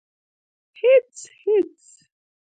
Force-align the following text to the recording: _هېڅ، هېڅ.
_هېڅ، 0.79 1.11
هېڅ. 1.41 1.79